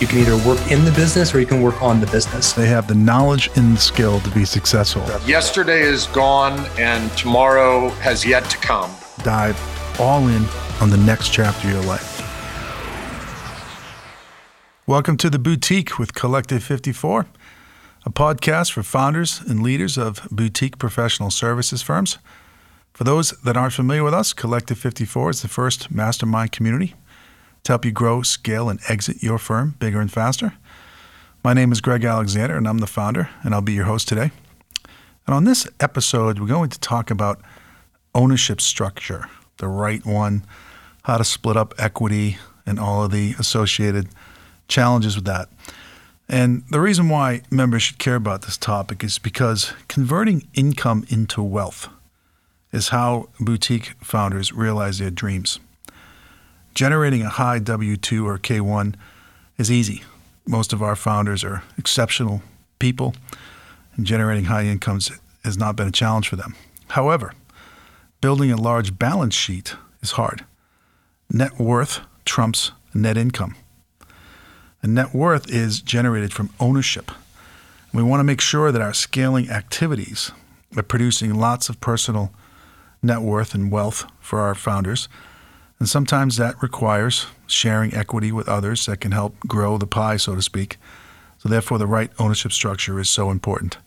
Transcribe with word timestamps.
You 0.00 0.06
can 0.06 0.20
either 0.20 0.48
work 0.48 0.58
in 0.70 0.86
the 0.86 0.92
business 0.92 1.34
or 1.34 1.40
you 1.40 1.46
can 1.46 1.60
work 1.60 1.82
on 1.82 2.00
the 2.00 2.06
business. 2.06 2.54
They 2.54 2.66
have 2.68 2.88
the 2.88 2.94
knowledge 2.94 3.50
and 3.56 3.76
the 3.76 3.80
skill 3.80 4.18
to 4.20 4.30
be 4.30 4.46
successful. 4.46 5.02
Yesterday 5.28 5.82
is 5.82 6.06
gone 6.06 6.58
and 6.78 7.12
tomorrow 7.18 7.90
has 8.00 8.24
yet 8.24 8.48
to 8.48 8.56
come. 8.56 8.90
Dive 9.24 9.60
all 10.00 10.26
in 10.28 10.46
on 10.80 10.88
the 10.88 10.96
next 10.96 11.34
chapter 11.34 11.68
of 11.68 11.74
your 11.74 11.82
life. 11.82 12.16
Welcome 14.86 15.18
to 15.18 15.28
the 15.28 15.38
Boutique 15.38 15.98
with 15.98 16.14
Collective 16.14 16.64
54, 16.64 17.26
a 18.06 18.10
podcast 18.10 18.72
for 18.72 18.82
founders 18.82 19.42
and 19.42 19.62
leaders 19.62 19.98
of 19.98 20.26
boutique 20.30 20.78
professional 20.78 21.30
services 21.30 21.82
firms. 21.82 22.16
For 22.94 23.04
those 23.04 23.32
that 23.42 23.54
aren't 23.54 23.74
familiar 23.74 24.02
with 24.02 24.14
us, 24.14 24.32
Collective 24.32 24.78
54 24.78 25.28
is 25.28 25.42
the 25.42 25.48
first 25.48 25.90
mastermind 25.90 26.52
community 26.52 26.94
to 27.64 27.72
help 27.72 27.84
you 27.84 27.92
grow, 27.92 28.22
scale, 28.22 28.68
and 28.68 28.80
exit 28.88 29.22
your 29.22 29.38
firm 29.38 29.76
bigger 29.78 30.00
and 30.00 30.12
faster. 30.12 30.54
My 31.42 31.54
name 31.54 31.72
is 31.72 31.80
Greg 31.80 32.04
Alexander, 32.04 32.56
and 32.56 32.68
I'm 32.68 32.78
the 32.78 32.86
founder, 32.86 33.30
and 33.42 33.54
I'll 33.54 33.60
be 33.60 33.72
your 33.72 33.86
host 33.86 34.08
today. 34.08 34.30
And 35.26 35.34
on 35.34 35.44
this 35.44 35.66
episode, 35.78 36.38
we're 36.38 36.46
going 36.46 36.70
to 36.70 36.80
talk 36.80 37.10
about 37.10 37.40
ownership 38.14 38.60
structure, 38.60 39.26
the 39.58 39.68
right 39.68 40.04
one, 40.04 40.44
how 41.04 41.18
to 41.18 41.24
split 41.24 41.56
up 41.56 41.74
equity, 41.78 42.38
and 42.66 42.78
all 42.78 43.04
of 43.04 43.10
the 43.10 43.34
associated 43.38 44.08
challenges 44.68 45.16
with 45.16 45.24
that. 45.24 45.48
And 46.28 46.62
the 46.70 46.80
reason 46.80 47.08
why 47.08 47.42
members 47.50 47.82
should 47.82 47.98
care 47.98 48.14
about 48.14 48.42
this 48.42 48.56
topic 48.56 49.02
is 49.02 49.18
because 49.18 49.72
converting 49.88 50.46
income 50.54 51.04
into 51.08 51.42
wealth 51.42 51.88
is 52.72 52.90
how 52.90 53.28
boutique 53.40 53.94
founders 54.00 54.52
realize 54.52 54.98
their 54.98 55.10
dreams. 55.10 55.58
Generating 56.74 57.22
a 57.22 57.28
high 57.28 57.58
W 57.58 57.96
2 57.96 58.26
or 58.26 58.38
K 58.38 58.60
1 58.60 58.96
is 59.58 59.70
easy. 59.70 60.02
Most 60.46 60.72
of 60.72 60.82
our 60.82 60.96
founders 60.96 61.44
are 61.44 61.62
exceptional 61.76 62.42
people, 62.78 63.14
and 63.96 64.06
generating 64.06 64.44
high 64.44 64.64
incomes 64.64 65.10
has 65.44 65.58
not 65.58 65.76
been 65.76 65.88
a 65.88 65.92
challenge 65.92 66.28
for 66.28 66.36
them. 66.36 66.54
However, 66.88 67.34
building 68.20 68.50
a 68.50 68.56
large 68.56 68.98
balance 68.98 69.34
sheet 69.34 69.74
is 70.02 70.12
hard. 70.12 70.44
Net 71.30 71.58
worth 71.58 72.00
trumps 72.24 72.72
net 72.94 73.16
income. 73.16 73.54
And 74.82 74.94
net 74.94 75.14
worth 75.14 75.50
is 75.50 75.80
generated 75.80 76.32
from 76.32 76.50
ownership. 76.58 77.10
We 77.92 78.02
want 78.02 78.20
to 78.20 78.24
make 78.24 78.40
sure 78.40 78.72
that 78.72 78.82
our 78.82 78.94
scaling 78.94 79.50
activities 79.50 80.32
are 80.76 80.82
producing 80.82 81.34
lots 81.34 81.68
of 81.68 81.80
personal 81.80 82.32
net 83.02 83.20
worth 83.20 83.54
and 83.54 83.70
wealth 83.70 84.06
for 84.20 84.40
our 84.40 84.54
founders 84.54 85.08
and 85.80 85.88
sometimes 85.88 86.36
that 86.36 86.62
requires 86.62 87.26
sharing 87.46 87.94
equity 87.94 88.30
with 88.30 88.48
others 88.48 88.84
that 88.86 89.00
can 89.00 89.12
help 89.12 89.40
grow 89.40 89.78
the 89.78 89.86
pie, 89.86 90.18
so 90.18 90.34
to 90.34 90.42
speak. 90.42 90.76
So, 91.38 91.48
therefore, 91.48 91.78
the 91.78 91.86
right 91.86 92.10
ownership 92.18 92.52
structure 92.52 93.00
is 93.00 93.08
so 93.08 93.30
important. 93.30 93.78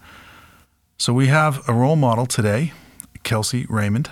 So, 0.98 1.14
we 1.14 1.28
have 1.28 1.68
a 1.70 1.74
role 1.74 1.96
model 1.96 2.26
today, 2.26 2.74
Kelsey 3.22 3.68
Raymond. 3.70 4.10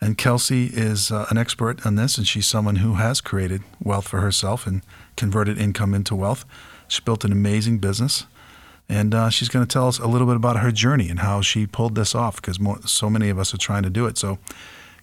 And 0.00 0.16
Kelsey 0.16 0.66
is 0.66 1.10
uh, 1.10 1.26
an 1.30 1.38
expert 1.38 1.84
on 1.84 1.96
this, 1.96 2.18
and 2.18 2.26
she's 2.26 2.46
someone 2.46 2.76
who 2.76 2.94
has 2.94 3.20
created 3.20 3.62
wealth 3.82 4.06
for 4.06 4.20
herself 4.20 4.66
and 4.66 4.82
converted 5.16 5.58
income 5.58 5.92
into 5.94 6.14
wealth. 6.14 6.44
She 6.86 7.00
built 7.02 7.24
an 7.24 7.32
amazing 7.32 7.78
business. 7.78 8.26
And 8.88 9.14
uh, 9.14 9.28
she's 9.28 9.48
going 9.48 9.66
to 9.66 9.72
tell 9.72 9.86
us 9.86 9.98
a 9.98 10.06
little 10.06 10.26
bit 10.26 10.36
about 10.36 10.58
her 10.60 10.70
journey 10.70 11.10
and 11.10 11.18
how 11.18 11.42
she 11.42 11.66
pulled 11.66 11.94
this 11.94 12.14
off 12.14 12.36
because 12.36 12.58
so 12.90 13.10
many 13.10 13.28
of 13.28 13.38
us 13.38 13.52
are 13.52 13.58
trying 13.58 13.82
to 13.82 13.90
do 13.90 14.06
it. 14.06 14.16
So, 14.18 14.38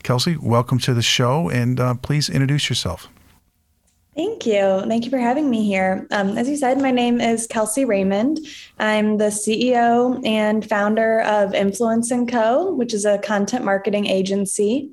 Kelsey, 0.06 0.38
welcome 0.38 0.78
to 0.78 0.94
the 0.94 1.02
show, 1.02 1.50
and 1.50 1.80
uh, 1.80 1.96
please 1.96 2.30
introduce 2.30 2.70
yourself. 2.70 3.08
Thank 4.16 4.46
you. 4.46 4.84
Thank 4.86 5.04
you 5.04 5.10
for 5.10 5.18
having 5.18 5.50
me 5.50 5.66
here. 5.66 6.06
Um, 6.12 6.38
as 6.38 6.48
you 6.48 6.58
said, 6.58 6.80
my 6.80 6.92
name 6.92 7.20
is 7.20 7.48
Kelsey 7.48 7.86
Raymond. 7.86 8.38
I'm 8.78 9.18
the 9.18 9.30
CEO 9.30 10.24
and 10.24 10.64
founder 10.64 11.22
of 11.22 11.56
Influence 11.56 12.14
& 12.20 12.28
Co., 12.30 12.72
which 12.74 12.94
is 12.94 13.04
a 13.04 13.18
content 13.18 13.66
marketing 13.66 14.06
agency. 14.06 14.92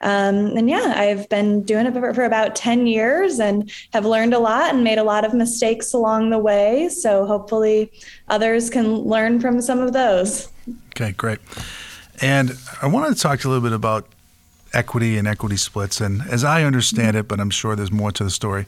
Um, 0.00 0.56
and 0.56 0.70
yeah, 0.70 0.94
I've 0.96 1.28
been 1.28 1.62
doing 1.64 1.84
it 1.84 1.92
for 1.92 2.24
about 2.24 2.56
10 2.56 2.86
years 2.86 3.38
and 3.38 3.70
have 3.92 4.06
learned 4.06 4.32
a 4.32 4.38
lot 4.38 4.72
and 4.72 4.82
made 4.82 4.96
a 4.96 5.04
lot 5.04 5.26
of 5.26 5.34
mistakes 5.34 5.92
along 5.92 6.30
the 6.30 6.38
way. 6.38 6.88
So 6.88 7.26
hopefully 7.26 7.92
others 8.28 8.70
can 8.70 8.94
learn 9.00 9.40
from 9.40 9.60
some 9.60 9.80
of 9.80 9.92
those. 9.92 10.48
Okay, 10.96 11.12
great. 11.12 11.40
And 12.22 12.56
I 12.80 12.86
wanted 12.86 13.14
to 13.14 13.20
talk 13.20 13.40
to 13.40 13.44
you 13.44 13.50
a 13.50 13.52
little 13.52 13.68
bit 13.68 13.74
about 13.74 14.08
equity 14.74 15.16
and 15.16 15.26
equity 15.26 15.56
splits. 15.56 16.00
And 16.00 16.22
as 16.28 16.44
I 16.44 16.64
understand 16.64 17.16
it, 17.16 17.28
but 17.28 17.40
I'm 17.40 17.50
sure 17.50 17.76
there's 17.76 17.92
more 17.92 18.12
to 18.12 18.24
the 18.24 18.30
story, 18.30 18.66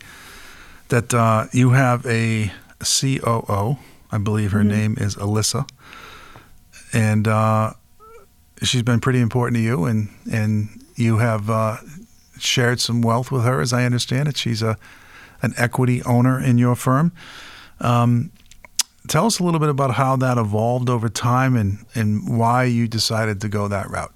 that 0.88 1.12
uh, 1.12 1.46
you 1.52 1.70
have 1.70 2.06
a 2.06 2.52
COO. 2.80 3.78
I 4.12 4.18
believe 4.18 4.52
her 4.52 4.60
mm-hmm. 4.60 4.68
name 4.68 4.96
is 4.98 5.16
Alyssa, 5.16 5.68
and 6.92 7.26
uh, 7.26 7.72
she's 8.62 8.82
been 8.82 9.00
pretty 9.00 9.20
important 9.20 9.56
to 9.56 9.62
you, 9.62 9.84
and 9.84 10.08
and 10.32 10.84
you 10.94 11.18
have 11.18 11.50
uh, 11.50 11.78
shared 12.38 12.80
some 12.80 13.02
wealth 13.02 13.32
with 13.32 13.44
her, 13.44 13.60
as 13.60 13.72
I 13.72 13.84
understand 13.84 14.28
it. 14.28 14.36
She's 14.36 14.62
a 14.62 14.78
an 15.42 15.54
equity 15.56 16.02
owner 16.04 16.40
in 16.40 16.56
your 16.56 16.76
firm. 16.76 17.12
Um, 17.80 18.30
tell 19.08 19.26
us 19.26 19.38
a 19.38 19.44
little 19.44 19.60
bit 19.60 19.68
about 19.68 19.94
how 19.94 20.16
that 20.16 20.38
evolved 20.38 20.88
over 20.88 21.08
time 21.08 21.56
and 21.56 21.84
and 21.94 22.38
why 22.38 22.64
you 22.64 22.86
decided 22.86 23.40
to 23.40 23.48
go 23.48 23.68
that 23.68 23.90
route. 23.90 24.12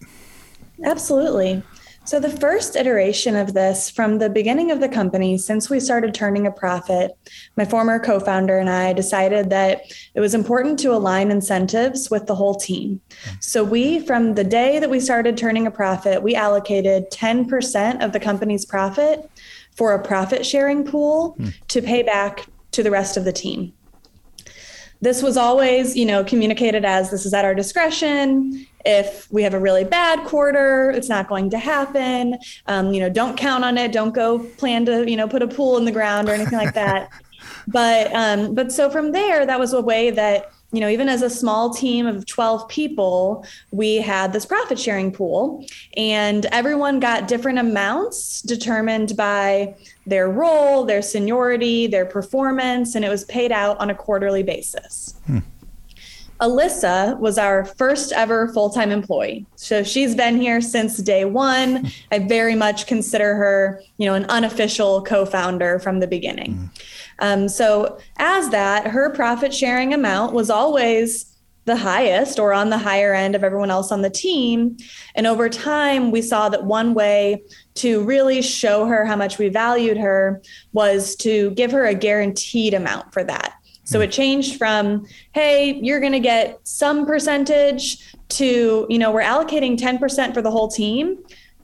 Absolutely. 0.85 1.63
So, 2.07 2.19
the 2.19 2.31
first 2.31 2.77
iteration 2.77 3.37
of 3.37 3.53
this 3.53 3.91
from 3.91 4.19
the 4.19 4.31
beginning 4.31 4.71
of 4.71 4.81
the 4.81 4.89
company, 4.89 5.37
since 5.37 5.69
we 5.69 5.79
started 5.79 6.15
turning 6.15 6.47
a 6.47 6.51
profit, 6.51 7.13
my 7.57 7.65
former 7.65 7.99
co 7.99 8.19
founder 8.19 8.59
and 8.59 8.71
I 8.71 8.93
decided 8.93 9.51
that 9.51 9.83
it 10.15 10.21
was 10.21 10.35
important 10.35 10.79
to 10.81 10.93
align 10.93 11.31
incentives 11.31 12.11
with 12.11 12.27
the 12.27 12.35
whole 12.35 12.55
team. 12.55 13.01
So, 13.41 13.63
we, 13.63 14.01
from 14.01 14.35
the 14.35 14.45
day 14.45 14.79
that 14.79 14.91
we 14.91 14.99
started 14.99 15.37
turning 15.37 15.67
a 15.67 15.71
profit, 15.71 16.23
we 16.23 16.35
allocated 16.35 17.11
10% 17.11 18.03
of 18.03 18.13
the 18.13 18.21
company's 18.21 18.65
profit 18.65 19.31
for 19.77 19.93
a 19.93 20.03
profit 20.03 20.45
sharing 20.45 20.85
pool 20.85 21.37
mm. 21.39 21.55
to 21.69 21.83
pay 21.83 22.03
back 22.03 22.47
to 22.73 22.83
the 22.83 22.91
rest 22.91 23.17
of 23.17 23.25
the 23.25 23.33
team 23.33 23.73
this 25.01 25.23
was 25.23 25.37
always 25.37 25.97
you 25.97 26.07
know 26.07 26.23
communicated 26.25 26.85
as 26.85 27.11
this 27.11 27.27
is 27.27 27.35
at 27.35 27.45
our 27.45 27.55
discretion. 27.55 28.67
If 28.85 29.31
we 29.31 29.43
have 29.43 29.55
a 29.55 29.61
really 29.61 29.85
bad 29.85 30.27
quarter 30.27 30.91
it's 30.91 31.09
not 31.09 31.29
going 31.29 31.51
to 31.51 31.59
happen. 31.59 32.39
Um, 32.67 32.93
you 32.93 33.01
know 33.01 33.11
don't 33.11 33.37
count 33.37 33.65
on 33.65 33.79
it. 33.79 33.93
Don't 33.93 34.15
go 34.15 34.39
plan 34.39 34.85
to 34.87 35.09
you 35.11 35.17
know 35.17 35.29
put 35.29 35.43
a 35.43 35.49
pool 35.49 35.77
in 35.77 35.85
the 35.85 35.93
ground 35.93 36.29
or 36.29 36.33
anything 36.33 36.59
like 36.59 36.75
that. 36.75 37.11
But 37.67 38.13
um, 38.15 38.55
but 38.55 38.71
so 38.73 38.91
from 38.91 39.13
there 39.13 39.47
that 39.47 39.59
was 39.59 39.73
a 39.73 39.81
way 39.81 40.11
that 40.11 40.51
you 40.73 40.81
know 40.81 40.89
even 40.89 41.09
as 41.09 41.23
a 41.23 41.31
small 41.31 41.73
team 41.73 42.07
of 42.07 42.27
12 42.27 42.69
people 42.69 43.45
we 43.71 43.97
had 43.97 44.33
this 44.33 44.47
profit 44.47 44.79
sharing 44.79 45.13
pool 45.13 45.67
and 45.97 46.47
everyone 46.47 47.01
got 47.01 47.29
different 47.29 47.59
amounts 47.59 48.43
determined 48.43 49.17
by 49.17 49.75
their 50.07 50.29
role 50.29 50.85
their 50.85 51.03
seniority 51.03 51.87
their 51.87 52.07
performance 52.07 52.95
and 52.95 53.05
it 53.05 53.09
was 53.09 53.25
paid 53.25 53.53
out 53.53 53.79
on 53.79 53.91
a 53.91 53.95
quarterly 53.95 54.43
basis 54.43 55.15
hmm. 55.27 55.39
Alyssa 56.41 57.19
was 57.19 57.37
our 57.37 57.67
first 57.67 58.13
ever 58.13 58.49
full 58.49 58.71
time 58.71 58.91
employee. 58.91 59.45
So 59.57 59.83
she's 59.83 60.15
been 60.15 60.41
here 60.41 60.63
since 60.63 60.97
day 60.97 61.27
one. 61.27 61.91
I 62.11 62.21
very 62.21 62.55
much 62.55 62.87
consider 62.87 63.35
her, 63.35 63.83
you 63.99 64.07
know, 64.07 64.15
an 64.15 64.25
unofficial 64.31 65.03
co 65.03 65.27
founder 65.27 65.79
from 65.79 66.01
the 66.01 66.07
beginning. 66.07 66.55
Mm. 66.55 66.83
Um, 67.21 67.49
so, 67.49 67.99
as 68.19 68.51
that, 68.51 68.87
her 68.87 69.11
profit 69.11 69.53
sharing 69.55 69.95
amount 69.95 70.33
was 70.33 70.51
always 70.51 71.31
the 71.67 71.77
highest 71.77 72.39
or 72.39 72.53
on 72.53 72.71
the 72.71 72.79
higher 72.79 73.15
end 73.15 73.35
of 73.35 73.45
everyone 73.45 73.71
else 73.71 73.93
on 73.93 74.03
the 74.03 74.11
team. 74.11 74.77
And 75.15 75.27
over 75.27 75.49
time, 75.49 76.11
we 76.11 76.23
saw 76.23 76.49
that 76.49 76.65
one 76.65 76.95
way 76.95 77.43
to 77.75 78.03
really 78.03 78.43
show 78.43 78.87
her 78.87 79.05
how 79.05 79.17
much 79.17 79.39
we 79.39 79.49
valued 79.49 79.99
her 79.99 80.43
was 80.73 81.15
to 81.17 81.51
give 81.53 81.71
her 81.71 81.87
a 81.87 81.95
guaranteed 81.95 82.75
amount 82.75 83.13
for 83.13 83.23
that. 83.25 83.55
So 83.85 83.99
hmm. 83.99 84.05
it 84.05 84.13
changed 84.13 84.57
from, 84.57 85.07
hey, 85.33 85.75
you're 85.83 86.01
going 86.01 86.13
to 86.13 86.21
get 86.21 86.59
some 86.65 87.07
percentage 87.07 88.15
to, 88.31 88.87
you 88.89 88.99
know, 88.99 89.11
we're 89.11 89.23
allocating 89.23 89.79
10% 89.79 90.35
for 90.35 90.43
the 90.43 90.51
whole 90.51 90.69
team. 90.69 91.19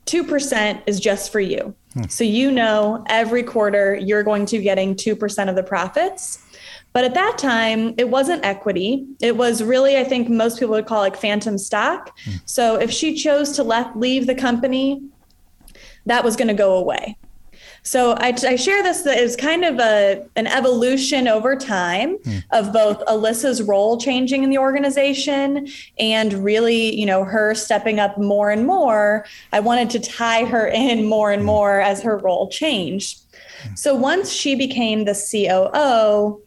2% 0.07 0.83
is 0.87 1.01
just 1.01 1.31
for 1.31 1.41
you. 1.41 1.75
Hmm. 1.95 2.05
So 2.09 2.25
you 2.25 2.51
know 2.51 3.05
every 3.09 3.43
quarter 3.43 3.95
you're 3.95 4.23
going 4.23 4.47
to 4.47 4.59
be 4.59 4.65
getting 4.65 4.95
2% 4.95 5.49
of 5.49 5.57
the 5.57 5.63
profits. 5.63 6.43
But 6.93 7.05
at 7.05 7.13
that 7.15 7.37
time, 7.37 7.95
it 7.99 8.09
wasn't 8.09 8.43
equity. 8.45 9.07
It 9.21 9.37
was 9.37 9.63
really, 9.63 9.99
I 9.99 10.05
think 10.05 10.31
most 10.31 10.59
people 10.59 10.75
would 10.75 10.87
call 10.87 11.03
it 11.03 11.13
like 11.13 11.17
phantom 11.17 11.59
stock. 11.59 12.17
Hmm. 12.25 12.37
So 12.47 12.77
if 12.77 12.91
she 12.91 13.15
chose 13.15 13.53
to 13.57 13.63
let 13.63 13.99
leave 13.99 14.27
the 14.27 14.35
company, 14.35 15.03
that 16.07 16.25
was 16.25 16.37
going 16.37 16.49
to 16.49 16.55
go 16.55 16.77
away. 16.77 17.19
So 17.87 18.15
I, 18.19 18.35
I 18.43 18.57
share 18.57 18.83
this 18.83 19.03
that 19.03 19.17
is 19.17 19.37
kind 19.37 19.65
of 19.65 19.79
a 19.79 20.27
an 20.35 20.49
evolution 20.49 21.29
over 21.29 21.55
time 21.55 22.19
mm. 22.19 22.43
of 22.51 22.73
both 22.73 22.99
Alyssa's 23.07 23.63
role 23.63 23.97
changing 23.97 24.43
in 24.43 24.51
the 24.51 24.59
organization 24.59 25.69
and 25.97 26.33
really, 26.33 26.97
you 26.97 27.07
know, 27.07 27.23
her 27.23 27.55
stepping 27.55 28.01
up 28.01 28.19
more 28.19 28.51
and 28.51 28.67
more. 28.67 29.25
I 29.53 29.61
wanted 29.61 29.91
to 29.91 30.01
tie 30.01 30.45
her 30.45 30.67
in 30.67 31.07
more 31.07 31.31
and 31.31 31.43
hmm. 31.43 31.47
more 31.47 31.81
as 31.81 32.03
her 32.03 32.19
role 32.19 32.49
changed. 32.49 33.21
So 33.77 33.95
once 33.95 34.33
she 34.33 34.57
became 34.57 35.05
the 35.05 35.15
COO, 35.15 36.43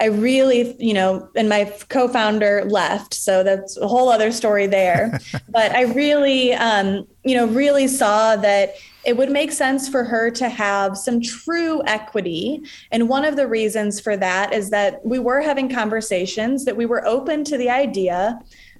I 0.00 0.06
really, 0.06 0.74
you 0.80 0.94
know, 0.94 1.28
and 1.36 1.48
my 1.48 1.72
co 1.90 2.08
founder 2.08 2.64
left. 2.64 3.14
So 3.14 3.44
that's 3.44 3.76
a 3.76 3.86
whole 3.86 4.08
other 4.08 4.32
story 4.32 4.66
there. 4.66 5.20
but 5.48 5.70
I 5.70 5.82
really, 5.82 6.54
um, 6.54 7.06
you 7.22 7.36
know, 7.36 7.46
really 7.46 7.86
saw 7.86 8.34
that 8.36 8.74
it 9.04 9.16
would 9.16 9.30
make 9.30 9.52
sense 9.52 9.88
for 9.88 10.04
her 10.04 10.30
to 10.30 10.48
have 10.48 10.96
some 10.96 11.20
true 11.20 11.82
equity. 11.86 12.62
And 12.90 13.08
one 13.08 13.24
of 13.24 13.36
the 13.36 13.48
reasons 13.48 14.00
for 14.00 14.16
that 14.16 14.52
is 14.52 14.70
that 14.70 15.04
we 15.04 15.18
were 15.18 15.40
having 15.40 15.68
conversations 15.68 16.64
that 16.64 16.76
we 16.76 16.86
were 16.86 17.06
open 17.06 17.44
to 17.44 17.56
the 17.56 17.70
idea 17.70 18.38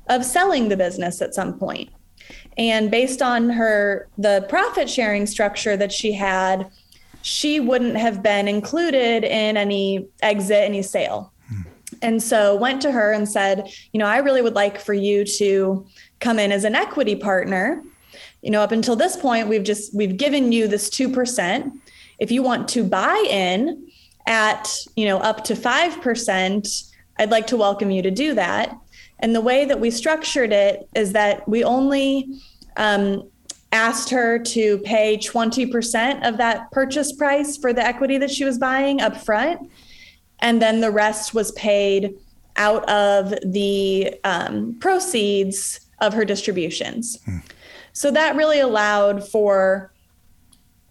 of 0.08 0.24
selling 0.24 0.68
the 0.68 0.76
business 0.76 1.20
at 1.22 1.34
some 1.34 1.58
point. 1.58 1.90
And 2.58 2.90
based 2.90 3.22
on 3.22 3.50
her, 3.50 4.08
the 4.18 4.46
profit 4.48 4.88
sharing 4.88 5.26
structure 5.26 5.76
that 5.76 5.92
she 5.92 6.12
had, 6.12 6.70
she 7.22 7.60
wouldn't 7.60 7.96
have 7.96 8.22
been 8.22 8.48
included 8.48 9.24
in 9.24 9.56
any 9.56 10.06
exit, 10.22 10.64
any 10.64 10.82
sale. 10.82 11.32
Hmm. 11.48 11.62
And 12.02 12.22
so 12.22 12.56
went 12.56 12.82
to 12.82 12.92
her 12.92 13.12
and 13.12 13.28
said, 13.28 13.72
you 13.92 13.98
know, 13.98 14.06
I 14.06 14.18
really 14.18 14.42
would 14.42 14.54
like 14.54 14.78
for 14.78 14.94
you 14.94 15.24
to 15.24 15.86
come 16.20 16.38
in 16.38 16.52
as 16.52 16.64
an 16.64 16.74
equity 16.74 17.16
partner. 17.16 17.82
You 18.42 18.50
know, 18.50 18.60
up 18.60 18.72
until 18.72 18.96
this 18.96 19.16
point, 19.16 19.48
we've 19.48 19.62
just 19.62 19.94
we've 19.94 20.16
given 20.16 20.52
you 20.52 20.68
this 20.68 20.90
2%. 20.90 21.72
If 22.18 22.30
you 22.30 22.42
want 22.42 22.68
to 22.70 22.84
buy 22.84 23.24
in 23.30 23.88
at, 24.26 24.68
you 24.96 25.06
know, 25.06 25.18
up 25.18 25.44
to 25.44 25.54
5%, 25.54 26.92
I'd 27.18 27.30
like 27.30 27.46
to 27.48 27.56
welcome 27.56 27.90
you 27.90 28.02
to 28.02 28.10
do 28.10 28.34
that. 28.34 28.76
And 29.20 29.34
the 29.34 29.40
way 29.40 29.64
that 29.64 29.78
we 29.78 29.90
structured 29.90 30.52
it 30.52 30.88
is 30.94 31.12
that 31.12 31.48
we 31.48 31.62
only 31.62 32.28
um, 32.76 33.28
asked 33.70 34.10
her 34.10 34.38
to 34.38 34.78
pay 34.78 35.16
20% 35.16 36.28
of 36.28 36.36
that 36.36 36.70
purchase 36.72 37.12
price 37.12 37.56
for 37.56 37.72
the 37.72 37.84
equity 37.84 38.18
that 38.18 38.30
she 38.30 38.44
was 38.44 38.58
buying 38.58 39.00
up 39.00 39.16
front. 39.16 39.70
And 40.40 40.60
then 40.60 40.80
the 40.80 40.90
rest 40.90 41.34
was 41.34 41.52
paid 41.52 42.16
out 42.56 42.88
of 42.88 43.32
the 43.44 44.14
um, 44.24 44.76
proceeds 44.80 45.80
of 46.00 46.12
her 46.12 46.24
distributions. 46.24 47.18
Hmm. 47.24 47.38
So 47.92 48.10
that 48.10 48.36
really 48.36 48.60
allowed 48.60 49.28
for 49.28 49.92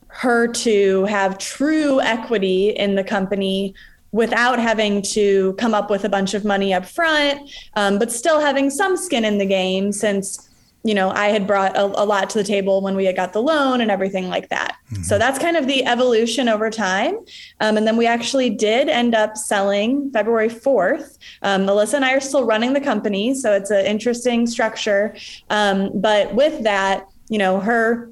her 0.08 0.48
to 0.48 1.06
have 1.06 1.38
true 1.38 2.02
equity 2.02 2.70
in 2.72 2.96
the 2.96 3.04
company 3.04 3.74
without 4.12 4.60
having 4.60 5.02
to 5.02 5.54
come 5.54 5.74
up 5.74 5.90
with 5.90 6.04
a 6.04 6.10
bunch 6.10 6.34
of 6.34 6.44
money 6.44 6.74
up 6.74 6.86
front, 6.86 7.50
um, 7.76 7.98
but 7.98 8.12
still 8.12 8.42
having 8.42 8.70
some 8.70 8.98
skin 8.98 9.24
in 9.24 9.38
the 9.38 9.46
game 9.46 9.92
since 9.92 10.50
you 10.84 10.94
know 10.94 11.10
I 11.12 11.28
had 11.28 11.46
brought 11.46 11.76
a, 11.78 11.84
a, 11.84 12.06
lot 12.06 12.30
to 12.32 12.38
the 12.38 12.44
table 12.44 12.82
when 12.82 12.96
we 12.96 13.06
had 13.06 13.16
got 13.16 13.34
the 13.34 13.42
loan 13.42 13.82
and 13.82 13.92
everything 13.92 14.30
like 14.30 14.50
that. 14.50 14.76
Mm-hmm. 14.92 15.04
So 15.04 15.18
that's 15.18 15.38
kind 15.38 15.58
of 15.58 15.68
the 15.68 15.86
evolution 15.86 16.50
over 16.50 16.70
time. 16.70 17.18
Um, 17.60 17.78
and 17.78 17.86
then 17.86 17.98
we 17.98 18.08
actually 18.08 18.50
did 18.50 18.90
end 18.90 19.14
up 19.14 19.38
selling 19.38 20.12
February 20.12 20.50
4th. 20.50 21.18
Um, 21.44 21.66
Melissa 21.66 21.98
and 21.98 22.06
I 22.06 22.14
are 22.14 22.20
still 22.20 22.46
running 22.46 22.74
the 22.74 22.82
company, 22.82 23.36
so 23.36 23.54
it's 23.54 23.70
an 23.70 23.86
interesting 23.86 24.48
structure. 24.48 25.16
Um, 25.50 25.92
but 25.94 26.34
with 26.34 26.64
that, 26.64 27.08
you 27.30 27.38
know, 27.38 27.60
her 27.60 28.12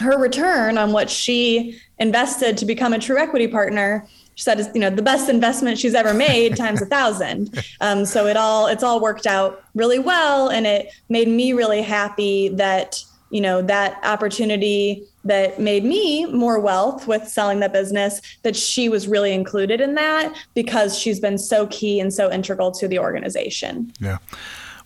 her 0.00 0.18
return 0.18 0.76
on 0.76 0.92
what 0.92 1.08
she 1.08 1.78
invested 1.98 2.58
to 2.58 2.66
become 2.66 2.92
a 2.92 2.98
true 2.98 3.16
equity 3.18 3.46
partner 3.46 4.06
she 4.34 4.42
said 4.42 4.58
is 4.58 4.68
you 4.74 4.80
know 4.80 4.90
the 4.90 5.02
best 5.02 5.28
investment 5.28 5.78
she's 5.78 5.94
ever 5.94 6.14
made 6.14 6.56
times 6.56 6.82
a 6.82 6.86
thousand 6.86 7.64
um, 7.80 8.04
so 8.04 8.26
it 8.26 8.36
all 8.36 8.66
it's 8.66 8.82
all 8.82 9.00
worked 9.00 9.26
out 9.26 9.62
really 9.74 9.98
well 9.98 10.48
and 10.48 10.66
it 10.66 10.88
made 11.08 11.28
me 11.28 11.52
really 11.52 11.82
happy 11.82 12.48
that 12.48 13.02
you 13.30 13.40
know 13.40 13.62
that 13.62 13.98
opportunity 14.04 15.04
that 15.24 15.58
made 15.58 15.84
me 15.84 16.26
more 16.26 16.60
wealth 16.60 17.06
with 17.08 17.26
selling 17.26 17.60
that 17.60 17.72
business 17.72 18.20
that 18.42 18.54
she 18.54 18.88
was 18.88 19.08
really 19.08 19.32
included 19.32 19.80
in 19.80 19.94
that 19.94 20.34
because 20.54 20.98
she's 20.98 21.18
been 21.18 21.38
so 21.38 21.66
key 21.68 21.98
and 21.98 22.12
so 22.12 22.30
integral 22.30 22.70
to 22.70 22.86
the 22.86 22.98
organization 22.98 23.92
yeah 24.00 24.18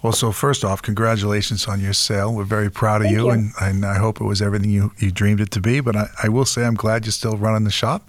well, 0.03 0.13
so 0.13 0.31
first 0.31 0.65
off, 0.65 0.81
congratulations 0.81 1.67
on 1.67 1.81
your 1.81 1.93
sale. 1.93 2.33
We're 2.33 2.45
very 2.45 2.71
proud 2.71 3.05
of 3.05 3.11
you, 3.11 3.25
you, 3.25 3.31
And, 3.31 3.51
and 3.61 3.85
I 3.85 3.99
hope 3.99 4.21
it 4.21 4.25
was 4.25 4.41
everything 4.41 4.71
you, 4.71 4.93
you 4.99 5.11
dreamed 5.11 5.41
it 5.41 5.51
to 5.53 5.61
be. 5.61 5.81
But 5.81 5.97
I, 5.97 6.07
I 6.23 6.29
will 6.29 6.45
say 6.45 6.65
I'm 6.65 6.77
glad 6.77 7.05
you're 7.05 7.13
still 7.13 7.37
running 7.37 7.65
the 7.65 7.73
shop. 7.73 8.09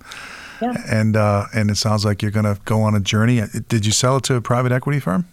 Yeah. 0.62 0.76
And 0.90 1.16
uh, 1.16 1.46
and 1.54 1.70
it 1.72 1.76
sounds 1.76 2.06
like 2.06 2.22
you're 2.22 2.32
going 2.32 2.46
to 2.46 2.60
go 2.66 2.82
on 2.82 2.96
a 2.96 3.00
journey. 3.00 3.42
Did 3.68 3.86
you 3.86 3.92
sell 3.92 4.18
it 4.18 4.24
to 4.26 4.36
a 4.36 4.42
private 4.42 4.72
equity 4.72 5.00
firm? 5.00 5.26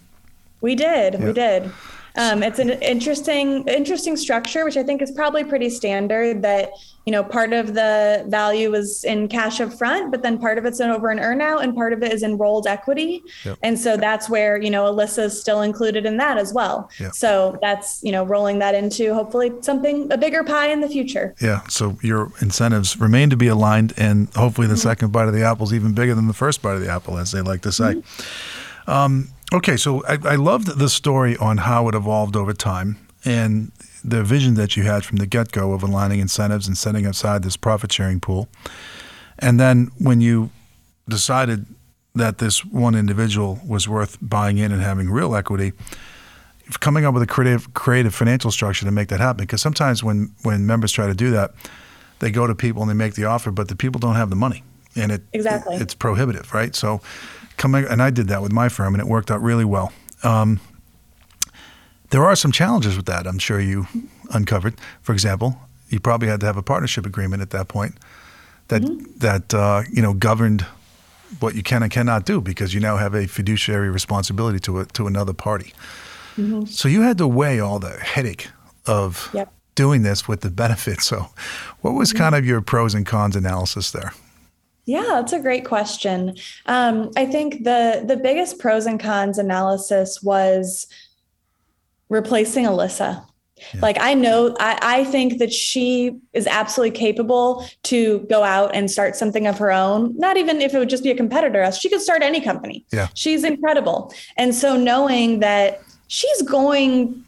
We 0.60 0.74
did. 0.74 1.14
Yeah. 1.14 1.24
We 1.24 1.32
did. 1.32 1.70
Um, 2.16 2.42
it's 2.42 2.58
an 2.58 2.70
interesting 2.82 3.66
interesting 3.68 4.16
structure, 4.16 4.64
which 4.64 4.76
I 4.76 4.82
think 4.82 5.02
is 5.02 5.10
probably 5.10 5.44
pretty 5.44 5.70
standard. 5.70 6.42
That 6.42 6.70
you 7.04 7.12
know, 7.12 7.22
part 7.22 7.52
of 7.52 7.74
the 7.74 8.24
value 8.26 8.74
is 8.74 9.04
in 9.04 9.28
cash 9.28 9.60
up 9.60 9.72
front, 9.72 10.10
but 10.10 10.22
then 10.22 10.38
part 10.38 10.58
of 10.58 10.64
it's 10.64 10.80
an 10.80 10.90
over 10.90 11.08
an 11.08 11.18
earnout, 11.18 11.62
and 11.62 11.74
part 11.74 11.92
of 11.92 12.02
it 12.02 12.12
is 12.12 12.22
enrolled 12.22 12.66
equity. 12.66 13.22
Yep. 13.44 13.58
And 13.62 13.78
so 13.78 13.96
that's 13.96 14.28
where 14.28 14.60
you 14.60 14.70
know 14.70 14.92
Alyssa 14.92 15.24
is 15.24 15.40
still 15.40 15.62
included 15.62 16.06
in 16.06 16.16
that 16.16 16.38
as 16.38 16.52
well. 16.52 16.90
Yep. 16.98 17.12
So 17.14 17.58
that's 17.60 18.02
you 18.02 18.12
know 18.12 18.24
rolling 18.24 18.58
that 18.60 18.74
into 18.74 19.14
hopefully 19.14 19.52
something 19.60 20.10
a 20.10 20.18
bigger 20.18 20.42
pie 20.42 20.68
in 20.68 20.80
the 20.80 20.88
future. 20.88 21.34
Yeah. 21.40 21.66
So 21.68 21.98
your 22.02 22.32
incentives 22.40 22.98
remain 22.98 23.30
to 23.30 23.36
be 23.36 23.48
aligned, 23.48 23.92
and 23.96 24.28
hopefully 24.34 24.66
the 24.66 24.74
mm-hmm. 24.74 24.82
second 24.82 25.12
bite 25.12 25.28
of 25.28 25.34
the 25.34 25.44
apple 25.44 25.66
is 25.66 25.74
even 25.74 25.92
bigger 25.92 26.14
than 26.14 26.28
the 26.28 26.34
first 26.34 26.62
bite 26.62 26.74
of 26.74 26.80
the 26.80 26.90
apple, 26.90 27.18
as 27.18 27.32
they 27.32 27.42
like 27.42 27.60
to 27.62 27.72
say. 27.72 27.94
Mm-hmm. 27.94 28.90
Um, 28.90 29.28
Okay, 29.52 29.76
so 29.76 30.04
I, 30.06 30.18
I 30.24 30.34
loved 30.36 30.78
the 30.78 30.88
story 30.88 31.36
on 31.36 31.58
how 31.58 31.88
it 31.88 31.94
evolved 31.94 32.36
over 32.36 32.52
time 32.52 32.98
and 33.24 33.72
the 34.04 34.22
vision 34.22 34.54
that 34.54 34.76
you 34.76 34.82
had 34.82 35.04
from 35.04 35.16
the 35.16 35.26
get 35.26 35.52
go 35.52 35.72
of 35.72 35.82
aligning 35.82 36.20
incentives 36.20 36.66
and 36.66 36.76
setting 36.76 37.06
aside 37.06 37.42
this 37.42 37.56
profit 37.56 37.92
sharing 37.92 38.20
pool. 38.20 38.48
And 39.38 39.58
then 39.60 39.90
when 39.98 40.20
you 40.20 40.50
decided 41.08 41.66
that 42.14 42.38
this 42.38 42.64
one 42.64 42.94
individual 42.94 43.60
was 43.66 43.88
worth 43.88 44.18
buying 44.20 44.58
in 44.58 44.72
and 44.72 44.82
having 44.82 45.10
real 45.10 45.34
equity, 45.34 45.72
coming 46.80 47.04
up 47.04 47.14
with 47.14 47.22
a 47.22 47.26
creative 47.26 47.72
creative 47.74 48.14
financial 48.14 48.50
structure 48.50 48.84
to 48.84 48.90
make 48.90 49.08
that 49.08 49.20
happen. 49.20 49.44
Because 49.44 49.62
sometimes 49.62 50.02
when 50.02 50.32
when 50.42 50.66
members 50.66 50.92
try 50.92 51.06
to 51.06 51.14
do 51.14 51.30
that, 51.30 51.52
they 52.18 52.30
go 52.30 52.46
to 52.46 52.54
people 52.54 52.82
and 52.82 52.90
they 52.90 52.94
make 52.94 53.14
the 53.14 53.24
offer, 53.24 53.50
but 53.50 53.68
the 53.68 53.76
people 53.76 53.98
don't 53.98 54.16
have 54.16 54.30
the 54.30 54.36
money, 54.36 54.64
and 54.96 55.12
it 55.12 55.22
exactly 55.32 55.76
it, 55.76 55.82
it's 55.82 55.94
prohibitive, 55.94 56.52
right? 56.52 56.74
So 56.74 57.00
coming, 57.56 57.84
and 57.84 58.02
I 58.02 58.10
did 58.10 58.28
that 58.28 58.42
with 58.42 58.52
my 58.52 58.68
firm, 58.68 58.94
and 58.94 59.00
it 59.00 59.06
worked 59.06 59.30
out 59.30 59.42
really 59.42 59.64
well. 59.64 59.92
Um, 60.22 60.60
there 62.10 62.24
are 62.24 62.36
some 62.36 62.52
challenges 62.52 62.96
with 62.96 63.06
that. 63.06 63.26
I'm 63.26 63.38
sure 63.38 63.60
you 63.60 63.86
uncovered. 64.30 64.74
For 65.02 65.12
example, 65.12 65.58
you 65.88 66.00
probably 66.00 66.28
had 66.28 66.40
to 66.40 66.46
have 66.46 66.56
a 66.56 66.62
partnership 66.62 67.06
agreement 67.06 67.42
at 67.42 67.50
that 67.50 67.68
point 67.68 67.94
that 68.68 68.82
mm-hmm. 68.82 69.18
that 69.18 69.54
uh, 69.54 69.82
you 69.90 70.02
know 70.02 70.14
governed 70.14 70.66
what 71.40 71.54
you 71.54 71.62
can 71.62 71.82
and 71.82 71.90
cannot 71.90 72.24
do 72.24 72.40
because 72.40 72.72
you 72.72 72.80
now 72.80 72.96
have 72.96 73.14
a 73.14 73.26
fiduciary 73.26 73.90
responsibility 73.90 74.60
to 74.60 74.80
a, 74.80 74.86
to 74.86 75.06
another 75.06 75.32
party. 75.32 75.72
Mm-hmm. 76.36 76.66
So 76.66 76.88
you 76.88 77.02
had 77.02 77.18
to 77.18 77.26
weigh 77.26 77.60
all 77.60 77.78
the 77.78 77.98
headache 77.98 78.48
of 78.86 79.30
yep. 79.32 79.52
doing 79.74 80.02
this 80.02 80.28
with 80.28 80.42
the 80.42 80.50
benefits. 80.50 81.06
So, 81.16 81.28
what 81.80 81.94
was 81.94 82.10
mm-hmm. 82.10 82.18
kind 82.18 82.34
of 82.34 82.44
your 82.46 82.60
pros 82.60 82.94
and 82.94 83.06
cons 83.06 83.36
analysis 83.36 83.90
there? 83.90 84.12
Yeah, 84.86 85.02
that's 85.02 85.32
a 85.32 85.40
great 85.40 85.64
question. 85.64 86.36
Um, 86.66 87.10
I 87.16 87.26
think 87.26 87.64
the 87.64 88.04
the 88.06 88.16
biggest 88.16 88.58
pros 88.58 88.86
and 88.86 89.00
cons 89.00 89.36
analysis 89.36 90.22
was 90.22 90.86
replacing 92.08 92.64
Alyssa. 92.64 93.26
Yeah. 93.74 93.80
Like 93.80 93.96
I 94.00 94.14
know, 94.14 94.54
I, 94.60 94.78
I 94.82 95.04
think 95.04 95.38
that 95.38 95.52
she 95.52 96.18
is 96.34 96.46
absolutely 96.46 96.96
capable 96.96 97.66
to 97.84 98.20
go 98.30 98.44
out 98.44 98.74
and 98.74 98.90
start 98.90 99.16
something 99.16 99.46
of 99.46 99.58
her 99.58 99.72
own. 99.72 100.16
Not 100.16 100.36
even 100.36 100.60
if 100.60 100.74
it 100.74 100.78
would 100.78 100.90
just 100.90 101.02
be 101.02 101.10
a 101.10 101.16
competitor, 101.16 101.70
she 101.72 101.88
could 101.88 102.02
start 102.02 102.22
any 102.22 102.40
company. 102.40 102.84
Yeah, 102.92 103.08
she's 103.14 103.44
incredible. 103.44 104.14
And 104.36 104.54
so 104.54 104.76
knowing 104.76 105.40
that 105.40 105.80
she's 106.06 106.42
going, 106.42 107.24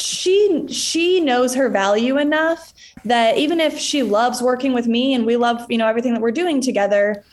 she 0.00 0.66
she 0.68 1.20
knows 1.20 1.54
her 1.54 1.68
value 1.68 2.18
enough 2.18 2.72
that 3.04 3.36
even 3.38 3.60
if 3.60 3.78
she 3.78 4.02
loves 4.02 4.42
working 4.42 4.72
with 4.72 4.86
me 4.86 5.14
and 5.14 5.26
we 5.26 5.36
love, 5.36 5.64
you 5.70 5.78
know, 5.78 5.86
everything 5.86 6.14
that 6.14 6.20
we're 6.20 6.30
doing 6.30 6.60
together, 6.60 7.24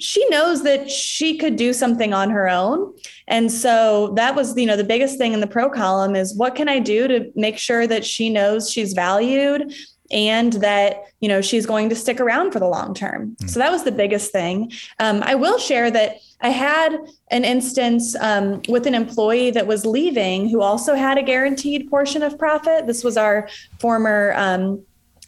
she 0.00 0.26
knows 0.28 0.62
that 0.62 0.90
she 0.90 1.36
could 1.36 1.56
do 1.56 1.72
something 1.72 2.12
on 2.14 2.30
her 2.30 2.48
own. 2.48 2.94
And 3.28 3.52
so 3.52 4.12
that 4.16 4.34
was, 4.34 4.56
you 4.56 4.66
know, 4.66 4.76
the 4.76 4.84
biggest 4.84 5.18
thing 5.18 5.32
in 5.32 5.40
the 5.40 5.46
pro 5.46 5.68
column 5.68 6.16
is 6.16 6.36
what 6.36 6.54
can 6.54 6.68
I 6.68 6.78
do 6.78 7.06
to 7.08 7.30
make 7.36 7.58
sure 7.58 7.86
that 7.86 8.04
she 8.04 8.30
knows 8.30 8.70
she's 8.70 8.94
valued 8.94 9.72
and 10.12 10.54
that 10.54 11.04
you 11.20 11.28
know 11.28 11.40
she's 11.40 11.66
going 11.66 11.88
to 11.88 11.96
stick 11.96 12.20
around 12.20 12.52
for 12.52 12.58
the 12.58 12.68
long 12.68 12.94
term. 12.94 13.36
Mm. 13.40 13.50
so 13.50 13.58
that 13.58 13.72
was 13.72 13.84
the 13.84 13.92
biggest 13.92 14.32
thing. 14.32 14.72
Um, 14.98 15.22
i 15.22 15.34
will 15.34 15.58
share 15.58 15.90
that 15.90 16.16
i 16.40 16.48
had 16.48 16.96
an 17.30 17.44
instance 17.44 18.14
um, 18.16 18.62
with 18.68 18.86
an 18.86 18.94
employee 18.94 19.50
that 19.50 19.66
was 19.66 19.86
leaving 19.86 20.48
who 20.48 20.60
also 20.60 20.94
had 20.94 21.18
a 21.18 21.22
guaranteed 21.22 21.88
portion 21.88 22.22
of 22.22 22.38
profit. 22.38 22.86
This 22.86 23.02
was 23.02 23.16
our 23.16 23.48
former 23.78 24.34
um, 24.36 24.82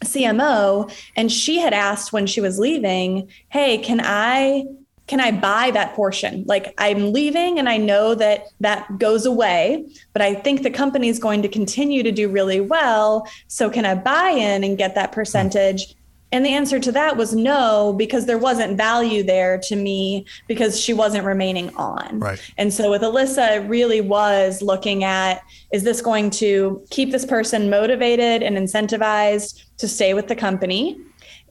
CMO 0.05 0.93
and 1.17 1.33
she 1.33 1.59
had 1.59 1.73
asked 1.73 2.13
when 2.13 2.27
she 2.27 2.41
was 2.41 2.59
leaving, 2.59 3.31
"Hey, 3.49 3.79
can 3.79 4.01
I 4.03 4.65
can 5.07 5.21
I 5.21 5.31
buy 5.33 5.71
that 5.73 5.95
portion? 5.95 6.45
Like 6.47 6.75
I'm 6.79 7.13
leaving 7.13 7.59
and 7.59 7.69
I 7.69 7.77
know 7.77 8.15
that 8.15 8.47
that 8.61 8.99
goes 8.99 9.27
away, 9.27 9.87
but 10.13 10.23
I 10.23 10.35
think 10.35 10.63
the 10.63 10.71
company 10.71 11.09
is 11.09 11.19
going 11.19 11.43
to 11.43 11.49
continue 11.49 12.03
to 12.03 12.13
do 12.13 12.29
really 12.29 12.61
well, 12.61 13.29
so 13.49 13.69
can 13.69 13.85
I 13.85 13.95
buy 13.95 14.31
in 14.31 14.65
and 14.65 14.79
get 14.79 14.95
that 14.95 15.13
percentage?" 15.13 15.95
And 16.35 16.45
the 16.45 16.51
answer 16.51 16.81
to 16.81 16.91
that 16.91 17.17
was 17.17 17.33
no, 17.33 17.95
because 17.97 18.27
there 18.27 18.39
wasn't 18.39 18.77
value 18.77 19.23
there 19.23 19.57
to 19.69 19.77
me 19.77 20.27
because 20.49 20.81
she 20.81 20.93
wasn't 20.93 21.25
remaining 21.25 21.73
on. 21.77 22.19
Right. 22.19 22.41
And 22.59 22.75
so 22.75 22.91
with 22.91 23.03
Alyssa, 23.03 23.59
it 23.59 23.69
really 23.69 24.01
was 24.01 24.61
looking 24.61 25.05
at 25.05 25.45
is 25.73 25.85
this 25.85 26.01
going 26.01 26.31
to 26.31 26.83
keep 26.91 27.13
this 27.13 27.25
person 27.25 27.71
motivated 27.71 28.43
and 28.43 28.57
incentivized 28.57 29.63
to 29.77 29.87
stay 29.87 30.13
with 30.13 30.27
the 30.27 30.35
company? 30.35 30.99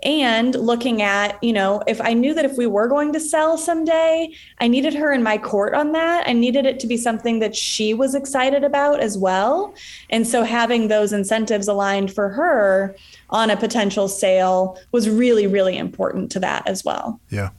And 0.03 0.55
looking 0.55 1.01
at 1.01 1.41
you 1.43 1.53
know 1.53 1.81
if 1.87 2.01
i 2.01 2.13
knew 2.13 2.33
that 2.33 2.45
if 2.45 2.57
we 2.57 2.67
were 2.67 2.87
going 2.87 3.13
to 3.13 3.19
sell 3.19 3.57
someday 3.57 4.29
i 4.59 4.67
needed 4.67 4.93
her 4.93 5.11
in 5.11 5.23
my 5.23 5.37
court 5.37 5.73
on 5.73 5.91
that. 5.93 6.27
I 6.27 6.33
needed 6.33 6.65
it 6.65 6.79
to 6.81 6.87
be 6.87 6.97
something 6.97 7.39
that 7.39 7.55
she 7.55 7.93
was 7.93 8.15
excited 8.15 8.63
about 8.63 8.99
as 8.99 9.17
well. 9.17 9.73
And 10.09 10.27
so 10.27 10.43
having 10.43 10.87
those 10.87 11.13
incentives 11.13 11.67
aligned 11.67 12.11
for 12.13 12.29
her 12.29 12.95
on 13.29 13.49
a 13.49 13.57
potential 13.57 14.07
sale 14.07 14.79
was 14.91 15.09
really 15.09 15.47
really 15.47 15.77
important 15.77 16.31
to 16.31 16.39
that 16.39 16.67
as 16.67 16.83
well. 16.83 17.19
Yeah. 17.29 17.49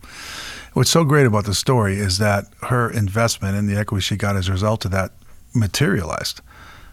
What's 0.72 0.90
so 0.90 1.04
great 1.04 1.26
about 1.26 1.44
the 1.44 1.54
story 1.54 1.98
is 1.98 2.18
that 2.18 2.46
her 2.62 2.90
investment 2.90 3.56
and 3.56 3.68
the 3.68 3.76
equity 3.76 4.02
she 4.02 4.16
got 4.16 4.34
as 4.34 4.48
a 4.48 4.52
result 4.52 4.84
of 4.84 4.90
that 4.90 5.12
materialized. 5.54 6.40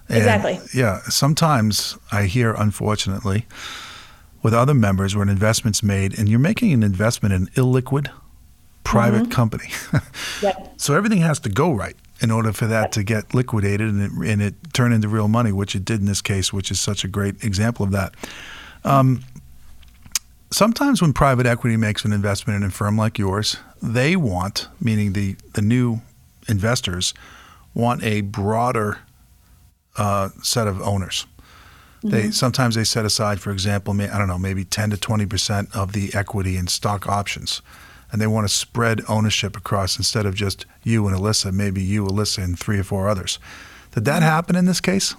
And 0.07 0.17
exactly. 0.17 0.59
yeah 0.73 0.99
sometimes 1.03 1.97
i 2.11 2.23
hear 2.23 2.53
unfortunately 2.53 3.45
with 4.43 4.53
other 4.53 4.73
members 4.73 5.15
where 5.15 5.23
an 5.23 5.29
investment's 5.29 5.83
made 5.83 6.17
and 6.17 6.27
you're 6.27 6.39
making 6.39 6.73
an 6.73 6.83
investment 6.83 7.33
in 7.33 7.47
illiquid 7.47 8.09
private 8.83 9.23
mm-hmm. 9.23 9.31
company. 9.31 9.69
yep. 10.41 10.73
So 10.77 10.95
everything 10.95 11.19
has 11.19 11.39
to 11.41 11.49
go 11.49 11.71
right 11.71 11.95
in 12.21 12.31
order 12.31 12.51
for 12.53 12.67
that 12.67 12.91
to 12.93 13.03
get 13.03 13.33
liquidated 13.33 13.89
and 13.89 14.01
it, 14.01 14.31
and 14.31 14.41
it 14.41 14.55
turn 14.73 14.93
into 14.93 15.07
real 15.07 15.27
money, 15.27 15.51
which 15.51 15.75
it 15.75 15.85
did 15.85 15.99
in 15.99 16.05
this 16.05 16.21
case, 16.21 16.53
which 16.53 16.71
is 16.71 16.79
such 16.79 17.03
a 17.03 17.07
great 17.07 17.43
example 17.43 17.83
of 17.83 17.91
that. 17.91 18.13
Um, 18.83 19.23
sometimes 20.51 21.01
when 21.01 21.13
private 21.13 21.45
equity 21.45 21.77
makes 21.77 22.05
an 22.05 22.13
investment 22.13 22.61
in 22.63 22.67
a 22.67 22.71
firm 22.71 22.97
like 22.97 23.17
yours, 23.17 23.57
they 23.81 24.15
want, 24.15 24.67
meaning 24.79 25.13
the, 25.13 25.35
the 25.53 25.61
new 25.61 26.01
investors, 26.47 27.13
want 27.73 28.03
a 28.03 28.21
broader 28.21 28.99
uh, 29.97 30.29
set 30.43 30.67
of 30.67 30.81
owners. 30.81 31.25
They 32.03 32.23
mm-hmm. 32.23 32.31
sometimes 32.31 32.75
they 32.75 32.83
set 32.83 33.05
aside, 33.05 33.39
for 33.39 33.51
example, 33.51 33.99
I 34.01 34.17
don't 34.17 34.27
know, 34.27 34.39
maybe 34.39 34.65
10 34.65 34.89
to 34.91 34.97
20 34.97 35.25
percent 35.25 35.75
of 35.75 35.93
the 35.93 36.13
equity 36.13 36.57
in 36.57 36.67
stock 36.67 37.07
options, 37.07 37.61
and 38.11 38.19
they 38.19 38.27
want 38.27 38.47
to 38.47 38.53
spread 38.53 39.01
ownership 39.07 39.55
across 39.55 39.97
instead 39.97 40.25
of 40.25 40.33
just 40.33 40.65
you 40.83 41.07
and 41.07 41.15
Alyssa, 41.15 41.53
maybe 41.53 41.81
you, 41.81 42.05
Alyssa, 42.05 42.43
and 42.43 42.57
three 42.57 42.79
or 42.79 42.83
four 42.83 43.07
others. 43.07 43.37
Did 43.93 44.05
that 44.05 44.15
mm-hmm. 44.15 44.23
happen 44.23 44.55
in 44.55 44.65
this 44.65 44.81
case? 44.81 45.15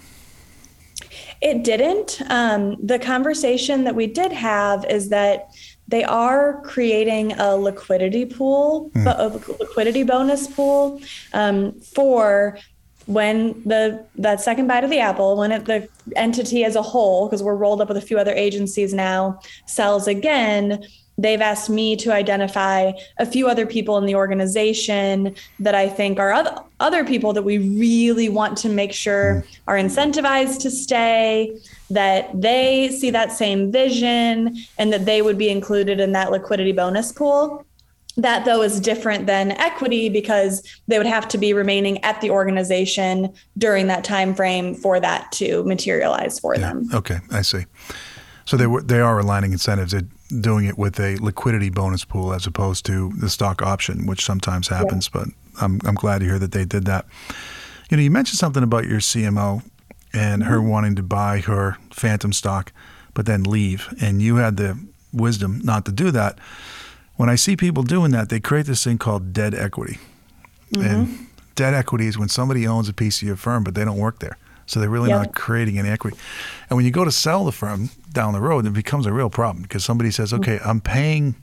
It 1.40 1.64
didn't. 1.64 2.22
Um, 2.28 2.76
the 2.84 2.98
conversation 2.98 3.84
that 3.84 3.94
we 3.94 4.06
did 4.06 4.32
have 4.32 4.84
is 4.86 5.08
that 5.08 5.50
they 5.88 6.04
are 6.04 6.60
creating 6.62 7.32
a 7.32 7.56
liquidity 7.56 8.24
pool, 8.24 8.90
mm. 8.94 9.04
a 9.06 9.26
liquidity 9.60 10.04
bonus 10.04 10.46
pool 10.46 11.00
um, 11.32 11.72
for 11.80 12.58
when 13.06 13.62
the 13.64 14.04
that 14.16 14.40
second 14.40 14.66
bite 14.66 14.84
of 14.84 14.90
the 14.90 15.00
apple, 15.00 15.36
when 15.36 15.52
it, 15.52 15.64
the 15.64 15.88
entity 16.16 16.64
as 16.64 16.76
a 16.76 16.82
whole, 16.82 17.26
because 17.26 17.42
we're 17.42 17.54
rolled 17.54 17.80
up 17.80 17.88
with 17.88 17.96
a 17.96 18.02
few 18.02 18.18
other 18.18 18.32
agencies 18.32 18.94
now, 18.94 19.40
sells 19.66 20.06
again, 20.06 20.84
they've 21.18 21.40
asked 21.40 21.68
me 21.70 21.96
to 21.96 22.12
identify 22.12 22.92
a 23.18 23.26
few 23.26 23.48
other 23.48 23.66
people 23.66 23.98
in 23.98 24.06
the 24.06 24.14
organization 24.14 25.34
that 25.60 25.74
I 25.74 25.88
think 25.88 26.18
are 26.18 26.32
other, 26.32 26.54
other 26.80 27.04
people 27.04 27.32
that 27.32 27.42
we 27.42 27.58
really 27.58 28.28
want 28.28 28.56
to 28.58 28.68
make 28.68 28.92
sure 28.92 29.44
are 29.66 29.76
incentivized 29.76 30.60
to 30.62 30.70
stay, 30.70 31.56
that 31.90 32.30
they 32.40 32.88
see 32.88 33.10
that 33.10 33.32
same 33.32 33.70
vision, 33.70 34.56
and 34.78 34.92
that 34.92 35.04
they 35.04 35.22
would 35.22 35.38
be 35.38 35.50
included 35.50 36.00
in 36.00 36.12
that 36.12 36.30
liquidity 36.30 36.72
bonus 36.72 37.12
pool. 37.12 37.64
That 38.16 38.44
though 38.44 38.62
is 38.62 38.80
different 38.80 39.26
than 39.26 39.52
equity 39.52 40.08
because 40.08 40.62
they 40.86 40.98
would 40.98 41.06
have 41.06 41.28
to 41.28 41.38
be 41.38 41.54
remaining 41.54 42.02
at 42.04 42.20
the 42.20 42.30
organization 42.30 43.32
during 43.56 43.86
that 43.86 44.04
time 44.04 44.34
frame 44.34 44.74
for 44.74 45.00
that 45.00 45.32
to 45.32 45.64
materialize 45.64 46.38
for 46.38 46.54
yeah. 46.54 46.60
them. 46.60 46.88
Okay, 46.92 47.18
I 47.30 47.42
see. 47.42 47.64
So 48.44 48.56
they 48.56 48.66
were, 48.66 48.82
they 48.82 49.00
are 49.00 49.18
aligning 49.18 49.52
incentives. 49.52 49.92
They're 49.92 50.02
doing 50.40 50.66
it 50.66 50.76
with 50.76 50.98
a 51.00 51.16
liquidity 51.16 51.70
bonus 51.70 52.04
pool 52.04 52.34
as 52.34 52.46
opposed 52.46 52.84
to 52.86 53.12
the 53.18 53.30
stock 53.30 53.62
option, 53.62 54.06
which 54.06 54.24
sometimes 54.24 54.68
happens. 54.68 55.08
Yeah. 55.14 55.24
But 55.24 55.62
I'm 55.62 55.80
I'm 55.84 55.94
glad 55.94 56.18
to 56.18 56.26
hear 56.26 56.38
that 56.38 56.52
they 56.52 56.64
did 56.64 56.84
that. 56.86 57.06
You 57.90 57.96
know, 57.96 58.02
you 58.02 58.10
mentioned 58.10 58.38
something 58.38 58.62
about 58.62 58.86
your 58.86 59.00
CMO 59.00 59.62
and 60.12 60.42
mm-hmm. 60.42 60.50
her 60.50 60.60
wanting 60.60 60.96
to 60.96 61.02
buy 61.02 61.40
her 61.40 61.78
phantom 61.90 62.32
stock, 62.32 62.72
but 63.14 63.26
then 63.26 63.42
leave, 63.44 63.88
and 64.00 64.20
you 64.20 64.36
had 64.36 64.56
the 64.56 64.78
wisdom 65.12 65.60
not 65.62 65.84
to 65.84 65.92
do 65.92 66.10
that 66.10 66.38
when 67.16 67.28
I 67.28 67.34
see 67.34 67.56
people 67.56 67.82
doing 67.82 68.10
that, 68.12 68.28
they 68.28 68.40
create 68.40 68.66
this 68.66 68.84
thing 68.84 68.98
called 68.98 69.32
dead 69.32 69.54
equity. 69.54 69.98
Mm-hmm. 70.72 70.86
And 70.86 71.26
dead 71.54 71.74
equity 71.74 72.06
is 72.06 72.18
when 72.18 72.28
somebody 72.28 72.66
owns 72.66 72.88
a 72.88 72.92
piece 72.92 73.20
of 73.22 73.28
your 73.28 73.36
firm, 73.36 73.64
but 73.64 73.74
they 73.74 73.84
don't 73.84 73.98
work 73.98 74.20
there. 74.20 74.38
So 74.66 74.80
they're 74.80 74.88
really 74.88 75.10
yep. 75.10 75.18
not 75.18 75.34
creating 75.34 75.78
any 75.78 75.88
equity. 75.88 76.16
And 76.70 76.76
when 76.76 76.86
you 76.86 76.90
go 76.90 77.04
to 77.04 77.12
sell 77.12 77.44
the 77.44 77.52
firm 77.52 77.90
down 78.12 78.32
the 78.32 78.40
road, 78.40 78.66
it 78.66 78.72
becomes 78.72 79.06
a 79.06 79.12
real 79.12 79.28
problem 79.28 79.62
because 79.62 79.84
somebody 79.84 80.10
says, 80.10 80.32
mm-hmm. 80.32 80.42
okay, 80.42 80.60
I'm 80.64 80.80
paying 80.80 81.34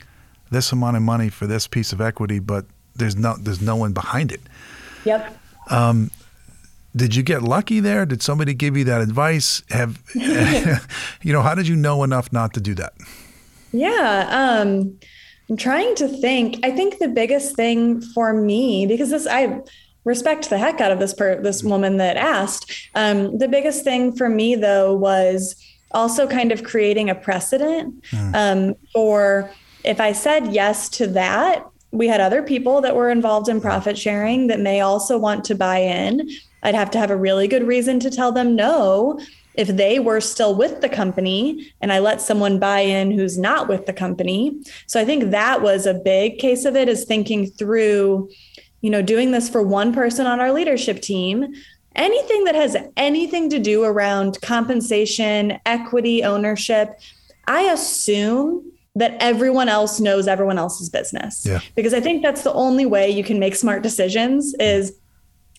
this 0.51 0.71
amount 0.71 0.97
of 0.97 1.03
money 1.03 1.29
for 1.29 1.45
this 1.45 1.67
piece 1.67 1.93
of 1.93 2.01
equity, 2.01 2.39
but 2.39 2.65
there's 2.95 3.15
no 3.15 3.35
there's 3.37 3.61
no 3.61 3.75
one 3.75 3.93
behind 3.93 4.31
it. 4.31 4.41
Yep. 5.05 5.37
Um, 5.69 6.11
did 6.95 7.15
you 7.15 7.23
get 7.23 7.43
lucky 7.43 7.79
there? 7.79 8.05
Did 8.05 8.21
somebody 8.21 8.53
give 8.53 8.75
you 8.75 8.83
that 8.85 9.01
advice? 9.01 9.61
Have 9.69 10.01
you 10.15 11.33
know? 11.33 11.41
How 11.41 11.55
did 11.55 11.67
you 11.67 11.75
know 11.75 12.03
enough 12.03 12.31
not 12.33 12.53
to 12.55 12.61
do 12.61 12.73
that? 12.75 12.93
Yeah. 13.71 14.27
Um, 14.31 14.97
I'm 15.49 15.57
trying 15.57 15.95
to 15.95 16.07
think. 16.07 16.59
I 16.63 16.71
think 16.71 16.99
the 16.99 17.07
biggest 17.07 17.55
thing 17.55 18.01
for 18.01 18.33
me, 18.33 18.85
because 18.85 19.09
this 19.09 19.27
I 19.27 19.61
respect 20.05 20.49
the 20.49 20.57
heck 20.57 20.79
out 20.79 20.91
of 20.91 20.99
this 20.99 21.13
per, 21.13 21.41
this 21.41 21.63
woman 21.63 21.97
that 21.97 22.17
asked. 22.17 22.89
Um, 22.95 23.37
the 23.37 23.47
biggest 23.47 23.83
thing 23.83 24.15
for 24.15 24.29
me 24.29 24.55
though 24.55 24.93
was 24.93 25.55
also 25.91 26.27
kind 26.27 26.51
of 26.51 26.63
creating 26.63 27.09
a 27.09 27.15
precedent 27.15 28.03
mm. 28.11 28.35
um, 28.35 28.75
for 28.93 29.49
if 29.83 29.99
I 29.99 30.11
said 30.11 30.53
yes 30.53 30.89
to 30.89 31.07
that, 31.07 31.65
we 31.91 32.07
had 32.07 32.21
other 32.21 32.43
people 32.43 32.81
that 32.81 32.95
were 32.95 33.09
involved 33.09 33.49
in 33.49 33.59
profit 33.59 33.97
sharing 33.97 34.47
that 34.47 34.59
may 34.59 34.81
also 34.81 35.17
want 35.17 35.43
to 35.45 35.55
buy 35.55 35.79
in. 35.79 36.29
I'd 36.61 36.75
have 36.75 36.91
to 36.91 36.99
have 36.99 37.09
a 37.09 37.15
really 37.15 37.47
good 37.47 37.65
reason 37.65 37.99
to 38.01 38.11
tell 38.11 38.31
them 38.31 38.55
no 38.55 39.19
if 39.55 39.67
they 39.67 39.99
were 39.99 40.21
still 40.21 40.55
with 40.55 40.81
the 40.81 40.89
company 40.89 41.73
and 41.81 41.91
I 41.91 41.99
let 41.99 42.21
someone 42.21 42.59
buy 42.59 42.79
in 42.79 43.11
who's 43.11 43.37
not 43.37 43.67
with 43.67 43.85
the 43.85 43.93
company. 43.93 44.61
So 44.87 44.99
I 44.99 45.05
think 45.05 45.31
that 45.31 45.61
was 45.61 45.85
a 45.85 45.93
big 45.93 46.37
case 46.39 46.65
of 46.65 46.75
it 46.75 46.87
is 46.87 47.05
thinking 47.05 47.47
through, 47.47 48.29
you 48.81 48.89
know, 48.89 49.01
doing 49.01 49.31
this 49.31 49.49
for 49.49 49.61
one 49.63 49.93
person 49.93 50.25
on 50.25 50.39
our 50.39 50.51
leadership 50.51 51.01
team. 51.01 51.53
Anything 51.95 52.43
that 52.45 52.55
has 52.55 52.77
anything 52.95 53.49
to 53.49 53.59
do 53.59 53.83
around 53.83 54.39
compensation, 54.41 55.59
equity, 55.65 56.23
ownership, 56.23 56.99
I 57.47 57.63
assume 57.63 58.71
that 58.95 59.15
everyone 59.19 59.69
else 59.69 59.99
knows 59.99 60.27
everyone 60.27 60.57
else's 60.57 60.89
business. 60.89 61.45
Yeah. 61.45 61.59
Because 61.75 61.93
I 61.93 61.99
think 61.99 62.21
that's 62.21 62.43
the 62.43 62.53
only 62.53 62.85
way 62.85 63.09
you 63.09 63.23
can 63.23 63.39
make 63.39 63.55
smart 63.55 63.81
decisions 63.81 64.53
is 64.59 64.93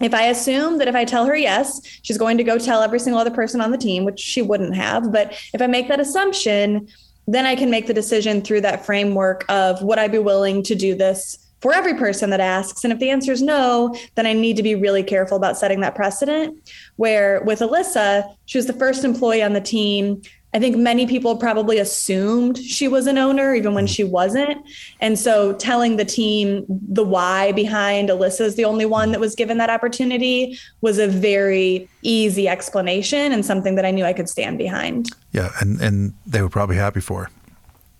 if 0.01 0.15
I 0.15 0.25
assume 0.25 0.79
that 0.79 0.89
if 0.89 0.95
I 0.95 1.05
tell 1.05 1.27
her 1.27 1.37
yes, 1.37 1.81
she's 2.03 2.19
going 2.19 2.39
to 2.39 2.45
go 2.45 2.59
tell 2.59 2.83
every 2.83 2.99
single 2.99 3.21
other 3.21 3.31
person 3.31 3.61
on 3.61 3.71
the 3.71 3.79
team, 3.79 4.05
which 4.05 4.19
she 4.19 4.43
wouldn't 4.43 4.75
have. 4.75 5.13
But 5.13 5.33
if 5.53 5.61
I 5.61 5.67
make 5.67 5.89
that 5.89 6.01
assumption, 6.01 6.89
then 7.27 7.47
I 7.47 7.55
can 7.55 7.71
make 7.71 7.87
the 7.87 7.95
decision 7.95 8.43
through 8.43 8.63
that 8.63 8.85
framework 8.85 9.45
of 9.49 9.83
would 9.83 9.99
I 9.99 10.09
be 10.09 10.19
willing 10.19 10.63
to 10.65 10.75
do 10.75 10.95
this 10.95 11.39
for 11.61 11.75
every 11.75 11.95
person 11.95 12.31
that 12.31 12.41
asks? 12.41 12.83
And 12.83 12.93
if 12.93 12.99
the 12.99 13.11
answer 13.11 13.33
is 13.33 13.43
no, 13.43 13.95
then 14.15 14.27
I 14.27 14.33
need 14.33 14.57
to 14.57 14.63
be 14.63 14.75
really 14.75 15.03
careful 15.03 15.37
about 15.37 15.59
setting 15.59 15.81
that 15.81 15.95
precedent. 15.95 16.71
Where 16.97 17.43
with 17.43 17.61
Alyssa, 17.61 18.35
she 18.47 18.59
was 18.59 18.67
the 18.67 18.73
first 18.73 19.05
employee 19.05 19.43
on 19.43 19.53
the 19.53 19.61
team. 19.61 20.23
I 20.53 20.59
think 20.59 20.77
many 20.77 21.07
people 21.07 21.37
probably 21.37 21.79
assumed 21.79 22.59
she 22.59 22.89
was 22.89 23.07
an 23.07 23.19
owner, 23.19 23.55
even 23.55 23.73
when 23.73 23.87
mm. 23.87 23.95
she 23.95 24.03
wasn't. 24.03 24.67
And 25.01 25.19
so 25.19 25.53
telling 25.55 25.97
the 25.97 26.05
team 26.05 26.65
the 26.69 27.05
why 27.05 27.53
behind 27.53 28.09
Alyssa's 28.09 28.57
the 28.57 28.65
only 28.65 28.85
one 28.85 29.11
mm. 29.11 29.13
that 29.13 29.21
was 29.21 29.37
given 29.37 29.59
that 29.59 29.71
opportunity 29.71 30.59
was 30.81 30.99
a 30.99 31.07
very 31.07 31.89
easy 32.03 32.49
explanation 32.49 33.33
and 33.33 33.47
something 33.47 33.77
that 33.77 33.85
I 33.85 33.93
knew 33.93 34.05
I 34.05 34.13
could 34.13 34.29
stand 34.29 34.59
behind. 34.59 35.11
Yeah. 35.33 35.51
And, 35.61 35.81
and 35.81 36.15
they 36.27 36.43
were 36.43 36.51
probably 36.51 36.77
happy 36.77 37.01
for 37.01 37.25
her. 37.25 37.31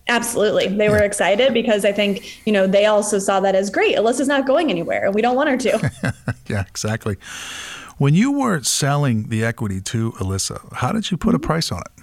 Absolutely. 0.09 0.67
They 0.67 0.85
yeah. 0.85 0.91
were 0.91 1.03
excited 1.03 1.53
because 1.53 1.85
I 1.85 1.93
think, 1.93 2.45
you 2.45 2.51
know, 2.51 2.67
they 2.67 2.85
also 2.85 3.17
saw 3.17 3.39
that 3.39 3.55
as 3.55 3.69
great. 3.69 3.95
Alyssa's 3.95 4.27
not 4.27 4.45
going 4.45 4.69
anywhere 4.69 5.05
and 5.05 5.15
we 5.15 5.21
don't 5.21 5.37
want 5.37 5.49
her 5.49 5.57
to. 5.57 6.13
yeah, 6.47 6.65
exactly. 6.67 7.15
When 7.97 8.13
you 8.13 8.31
were 8.31 8.61
selling 8.63 9.29
the 9.29 9.45
equity 9.45 9.79
to 9.81 10.11
Alyssa, 10.13 10.73
how 10.73 10.91
did 10.91 11.11
you 11.11 11.17
put 11.17 11.33
a 11.33 11.39
price 11.39 11.71
on 11.71 11.81
it? 11.81 12.00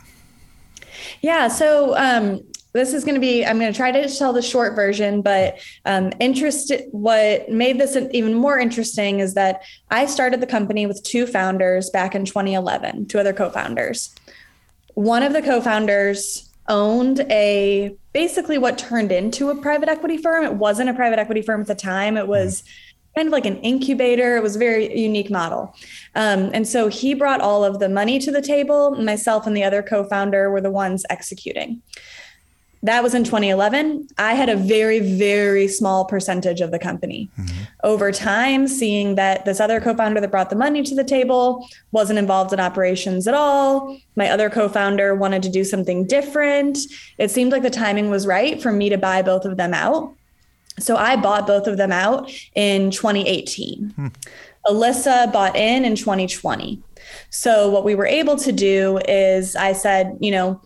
Yeah. 1.22 1.48
So 1.48 1.96
um, 1.96 2.40
this 2.74 2.92
is 2.92 3.02
going 3.02 3.14
to 3.14 3.20
be 3.20 3.44
i'm 3.44 3.58
going 3.58 3.72
to 3.72 3.76
try 3.76 3.90
to 3.90 4.08
tell 4.08 4.32
the 4.32 4.42
short 4.42 4.74
version 4.74 5.22
but 5.22 5.58
um, 5.84 6.12
interest 6.20 6.70
what 6.92 7.48
made 7.50 7.80
this 7.80 7.96
even 8.12 8.34
more 8.34 8.58
interesting 8.58 9.20
is 9.20 9.34
that 9.34 9.62
i 9.90 10.04
started 10.06 10.40
the 10.40 10.46
company 10.46 10.86
with 10.86 11.02
two 11.02 11.26
founders 11.26 11.90
back 11.90 12.14
in 12.14 12.24
2011 12.24 13.06
two 13.06 13.18
other 13.18 13.32
co-founders 13.32 14.14
one 14.94 15.22
of 15.22 15.32
the 15.32 15.42
co-founders 15.42 16.48
owned 16.68 17.20
a 17.30 17.96
basically 18.12 18.58
what 18.58 18.78
turned 18.78 19.10
into 19.10 19.50
a 19.50 19.56
private 19.56 19.88
equity 19.88 20.16
firm. 20.18 20.44
It 20.44 20.54
wasn't 20.54 20.90
a 20.90 20.94
private 20.94 21.18
equity 21.18 21.42
firm 21.42 21.62
at 21.62 21.66
the 21.66 21.74
time. 21.74 22.16
It 22.16 22.28
was 22.28 22.62
kind 23.18 23.26
of 23.26 23.32
like 23.32 23.46
an 23.46 23.60
incubator. 23.62 24.36
It 24.36 24.44
was 24.44 24.54
a 24.54 24.60
very 24.60 24.96
unique 24.96 25.28
model. 25.28 25.74
Um, 26.14 26.50
and 26.54 26.68
so 26.68 26.86
he 26.86 27.14
brought 27.14 27.40
all 27.40 27.64
of 27.64 27.80
the 27.80 27.88
money 27.88 28.20
to 28.20 28.30
the 28.30 28.40
table. 28.40 28.92
Myself 28.92 29.44
and 29.44 29.56
the 29.56 29.64
other 29.64 29.82
co 29.82 30.04
founder 30.04 30.50
were 30.52 30.60
the 30.60 30.70
ones 30.70 31.04
executing. 31.10 31.82
That 32.84 33.02
was 33.02 33.12
in 33.12 33.24
2011. 33.24 34.06
I 34.18 34.34
had 34.34 34.48
a 34.48 34.54
very, 34.54 35.00
very 35.00 35.66
small 35.66 36.04
percentage 36.04 36.60
of 36.60 36.70
the 36.70 36.78
company. 36.78 37.28
Mm-hmm. 37.36 37.64
Over 37.82 38.12
time, 38.12 38.68
seeing 38.68 39.16
that 39.16 39.44
this 39.44 39.58
other 39.58 39.80
co 39.80 39.96
founder 39.96 40.20
that 40.20 40.30
brought 40.30 40.50
the 40.50 40.54
money 40.54 40.84
to 40.84 40.94
the 40.94 41.02
table 41.02 41.68
wasn't 41.90 42.20
involved 42.20 42.52
in 42.52 42.60
operations 42.60 43.26
at 43.26 43.34
all, 43.34 43.98
my 44.14 44.30
other 44.30 44.48
co 44.48 44.68
founder 44.68 45.12
wanted 45.16 45.42
to 45.42 45.48
do 45.48 45.64
something 45.64 46.06
different. 46.06 46.78
It 47.18 47.32
seemed 47.32 47.50
like 47.50 47.62
the 47.62 47.70
timing 47.70 48.10
was 48.10 48.28
right 48.28 48.62
for 48.62 48.70
me 48.70 48.88
to 48.90 48.96
buy 48.96 49.22
both 49.22 49.44
of 49.44 49.56
them 49.56 49.74
out. 49.74 50.14
So 50.80 50.96
I 50.96 51.16
bought 51.16 51.46
both 51.46 51.66
of 51.66 51.76
them 51.76 51.92
out 51.92 52.30
in 52.54 52.90
2018. 52.90 53.90
Hmm. 53.90 54.06
Alyssa 54.66 55.32
bought 55.32 55.56
in 55.56 55.84
in 55.84 55.94
2020. 55.94 56.82
So 57.30 57.70
what 57.70 57.84
we 57.84 57.94
were 57.94 58.06
able 58.06 58.36
to 58.36 58.52
do 58.52 58.98
is 59.08 59.56
I 59.56 59.72
said, 59.72 60.18
you 60.20 60.30
know, 60.30 60.60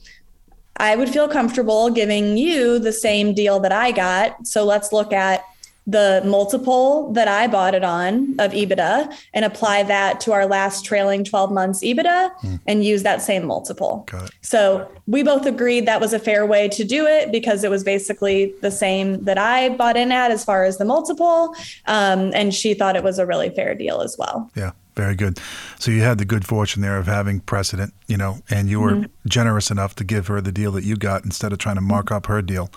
I 0.76 0.96
would 0.96 1.10
feel 1.10 1.28
comfortable 1.28 1.90
giving 1.90 2.36
you 2.36 2.78
the 2.78 2.92
same 2.92 3.34
deal 3.34 3.60
that 3.60 3.72
I 3.72 3.92
got. 3.92 4.46
So 4.46 4.64
let's 4.64 4.92
look 4.92 5.12
at 5.12 5.44
the 5.86 6.22
multiple 6.24 7.12
that 7.12 7.26
I 7.26 7.48
bought 7.48 7.74
it 7.74 7.82
on 7.82 8.36
of 8.38 8.52
EBITDA 8.52 9.12
and 9.34 9.44
apply 9.44 9.82
that 9.84 10.20
to 10.20 10.32
our 10.32 10.46
last 10.46 10.84
trailing 10.84 11.24
12 11.24 11.50
months 11.50 11.82
EBITDA 11.82 12.30
mm. 12.40 12.60
and 12.66 12.84
use 12.84 13.02
that 13.02 13.20
same 13.20 13.44
multiple. 13.44 14.06
So 14.40 14.90
we 15.06 15.22
both 15.22 15.44
agreed 15.44 15.86
that 15.86 16.00
was 16.00 16.12
a 16.12 16.18
fair 16.18 16.46
way 16.46 16.68
to 16.68 16.84
do 16.84 17.06
it 17.06 17.32
because 17.32 17.64
it 17.64 17.70
was 17.70 17.82
basically 17.82 18.54
the 18.60 18.70
same 18.70 19.24
that 19.24 19.38
I 19.38 19.70
bought 19.70 19.96
in 19.96 20.12
at 20.12 20.30
as 20.30 20.44
far 20.44 20.64
as 20.64 20.78
the 20.78 20.84
multiple. 20.84 21.54
Um, 21.86 22.32
and 22.34 22.54
she 22.54 22.74
thought 22.74 22.94
it 22.94 23.02
was 23.02 23.18
a 23.18 23.26
really 23.26 23.50
fair 23.50 23.74
deal 23.74 24.00
as 24.02 24.16
well. 24.16 24.50
Yeah. 24.54 24.72
Very 24.94 25.14
good. 25.14 25.38
So 25.78 25.90
you 25.90 26.02
had 26.02 26.18
the 26.18 26.26
good 26.26 26.46
fortune 26.46 26.82
there 26.82 26.98
of 26.98 27.06
having 27.06 27.40
precedent, 27.40 27.94
you 28.08 28.18
know, 28.18 28.40
and 28.50 28.68
you 28.68 28.78
were 28.78 28.92
mm-hmm. 28.92 29.28
generous 29.28 29.70
enough 29.70 29.94
to 29.96 30.04
give 30.04 30.26
her 30.26 30.40
the 30.42 30.52
deal 30.52 30.70
that 30.72 30.84
you 30.84 30.96
got 30.96 31.24
instead 31.24 31.52
of 31.52 31.58
trying 31.58 31.76
to 31.76 31.80
mark 31.80 32.10
up 32.12 32.26
her 32.26 32.42
deal, 32.42 32.70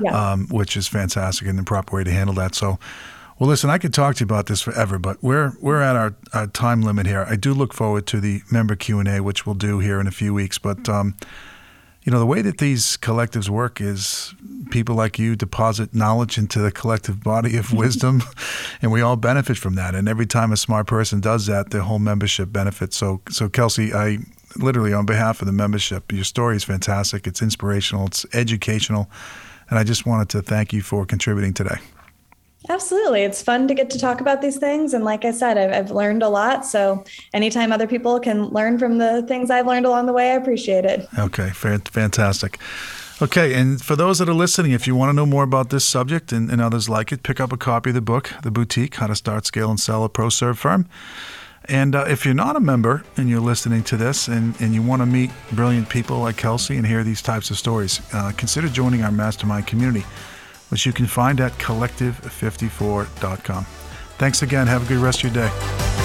yeah. 0.00 0.32
um, 0.32 0.46
which 0.48 0.76
is 0.76 0.88
fantastic 0.88 1.48
and 1.48 1.58
the 1.58 1.62
proper 1.62 1.96
way 1.96 2.04
to 2.04 2.10
handle 2.10 2.34
that. 2.36 2.54
So, 2.54 2.78
well, 3.38 3.48
listen, 3.48 3.70
I 3.70 3.78
could 3.78 3.92
talk 3.92 4.16
to 4.16 4.20
you 4.20 4.26
about 4.26 4.46
this 4.46 4.60
forever, 4.60 4.98
but 4.98 5.22
we're 5.22 5.52
we're 5.60 5.80
at 5.80 5.96
our, 5.96 6.14
our 6.32 6.46
time 6.46 6.82
limit 6.82 7.06
here. 7.06 7.26
I 7.28 7.36
do 7.36 7.52
look 7.52 7.74
forward 7.74 8.06
to 8.08 8.20
the 8.20 8.42
member 8.50 8.76
Q 8.76 9.00
and 9.00 9.08
A, 9.08 9.20
which 9.22 9.44
we'll 9.44 9.56
do 9.56 9.80
here 9.80 10.00
in 10.00 10.06
a 10.06 10.12
few 10.12 10.32
weeks. 10.32 10.58
But 10.58 10.88
um, 10.88 11.16
you 12.04 12.12
know, 12.12 12.18
the 12.18 12.26
way 12.26 12.42
that 12.42 12.58
these 12.58 12.98
collectives 12.98 13.48
work 13.48 13.80
is 13.80 14.34
people 14.70 14.94
like 14.94 15.18
you 15.18 15.34
deposit 15.36 15.94
knowledge 15.94 16.36
into 16.36 16.58
the 16.58 16.70
collective 16.70 17.22
body 17.22 17.56
of 17.56 17.72
wisdom, 17.72 18.22
and 18.82 18.92
we 18.92 19.00
all 19.00 19.16
benefit 19.16 19.56
from 19.56 19.74
that. 19.76 19.94
And 19.94 20.06
every 20.06 20.26
time 20.26 20.52
a 20.52 20.56
smart 20.56 20.86
person 20.86 21.20
does 21.20 21.46
that, 21.46 21.70
the 21.70 21.82
whole 21.82 21.98
membership 21.98 22.52
benefits. 22.52 22.96
So, 22.96 23.22
so 23.30 23.48
Kelsey, 23.48 23.94
I 23.94 24.18
literally, 24.56 24.92
on 24.92 25.06
behalf 25.06 25.40
of 25.40 25.46
the 25.46 25.52
membership, 25.52 26.12
your 26.12 26.24
story 26.24 26.56
is 26.56 26.64
fantastic. 26.64 27.26
It's 27.26 27.40
inspirational. 27.40 28.06
It's 28.06 28.26
educational, 28.34 29.08
and 29.70 29.78
I 29.78 29.84
just 29.84 30.06
wanted 30.06 30.28
to 30.30 30.42
thank 30.42 30.72
you 30.72 30.82
for 30.82 31.06
contributing 31.06 31.54
today. 31.54 31.78
Absolutely. 32.68 33.22
It's 33.22 33.42
fun 33.42 33.68
to 33.68 33.74
get 33.74 33.90
to 33.90 33.98
talk 33.98 34.22
about 34.22 34.40
these 34.40 34.56
things. 34.56 34.94
And 34.94 35.04
like 35.04 35.24
I 35.24 35.32
said, 35.32 35.58
I've, 35.58 35.72
I've, 35.72 35.90
learned 35.90 36.22
a 36.22 36.30
lot. 36.30 36.64
So 36.64 37.04
anytime 37.34 37.72
other 37.72 37.86
people 37.86 38.18
can 38.18 38.46
learn 38.48 38.78
from 38.78 38.96
the 38.96 39.22
things 39.28 39.50
I've 39.50 39.66
learned 39.66 39.84
along 39.84 40.06
the 40.06 40.14
way, 40.14 40.30
I 40.32 40.34
appreciate 40.34 40.86
it. 40.86 41.06
Okay, 41.18 41.50
fantastic. 41.50 42.58
Okay, 43.22 43.54
and 43.54 43.80
for 43.80 43.94
those 43.94 44.18
that 44.18 44.28
are 44.28 44.34
listening, 44.34 44.72
if 44.72 44.86
you 44.86 44.96
want 44.96 45.10
to 45.10 45.12
know 45.12 45.26
more 45.26 45.44
about 45.44 45.70
this 45.70 45.84
subject 45.84 46.32
and, 46.32 46.50
and 46.50 46.60
others 46.60 46.88
like 46.88 47.12
it, 47.12 47.22
pick 47.22 47.38
up 47.38 47.52
a 47.52 47.56
copy 47.56 47.90
of 47.90 47.94
the 47.94 48.00
book, 48.00 48.32
The 48.42 48.50
Boutique 48.50 48.96
How 48.96 49.06
to 49.06 49.14
Start, 49.14 49.46
Scale, 49.46 49.70
and 49.70 49.78
Sell 49.78 50.02
a 50.02 50.08
Pro 50.08 50.30
Serve 50.30 50.58
Firm. 50.58 50.88
And 51.66 51.94
uh, 51.94 52.04
if 52.08 52.24
you're 52.24 52.34
not 52.34 52.56
a 52.56 52.60
member 52.60 53.04
and 53.16 53.28
you're 53.28 53.40
listening 53.40 53.82
to 53.84 53.96
this 53.96 54.28
and, 54.28 54.54
and 54.60 54.74
you 54.74 54.82
want 54.82 55.00
to 55.00 55.06
meet 55.06 55.30
brilliant 55.52 55.88
people 55.88 56.18
like 56.18 56.36
Kelsey 56.36 56.76
and 56.76 56.86
hear 56.86 57.02
these 57.02 57.22
types 57.22 57.50
of 57.50 57.56
stories, 57.56 58.02
uh, 58.12 58.32
consider 58.36 58.68
joining 58.68 59.02
our 59.02 59.12
mastermind 59.12 59.66
community 59.66 60.04
which 60.74 60.86
you 60.86 60.92
can 60.92 61.06
find 61.06 61.40
at 61.40 61.52
collective54.com. 61.52 63.64
Thanks 64.18 64.42
again. 64.42 64.66
Have 64.66 64.84
a 64.84 64.88
good 64.88 64.98
rest 64.98 65.22
of 65.22 65.32
your 65.32 65.46
day. 65.46 66.03